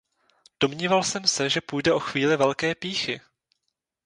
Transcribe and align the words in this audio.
Domníval 0.59 1.03
jsem 1.03 1.27
se, 1.27 1.49
že 1.49 1.61
půjde 1.61 1.93
o 1.93 1.99
chvíli 1.99 2.37
velké 2.37 2.75
pýchy! 2.75 3.21